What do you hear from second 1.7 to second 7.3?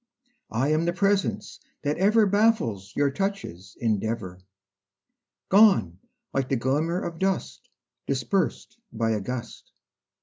that ever Baffles your touch's endeavor, Gone like the glimmer of